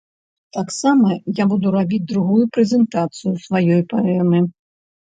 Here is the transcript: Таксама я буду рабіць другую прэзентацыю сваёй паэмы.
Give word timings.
Таксама 0.55 1.17
я 1.41 1.47
буду 1.53 1.67
рабіць 1.77 2.01
другую 2.15 2.41
прэзентацыю 2.59 3.39
сваёй 3.47 3.81
паэмы. 3.95 4.47